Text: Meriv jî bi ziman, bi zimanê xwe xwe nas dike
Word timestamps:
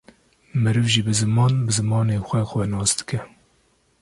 Meriv 0.63 0.87
jî 0.93 1.01
bi 1.05 1.13
ziman, 1.19 1.53
bi 1.65 1.71
zimanê 1.77 2.17
xwe 2.27 2.41
xwe 2.49 2.63
nas 2.73 2.91
dike 2.97 3.19